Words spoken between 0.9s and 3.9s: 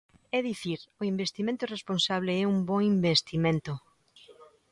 o investimento responsable é un bo investimento.